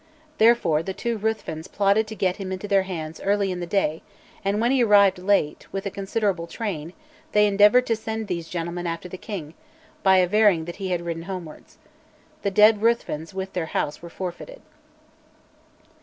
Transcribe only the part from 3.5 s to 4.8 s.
in the day; and, when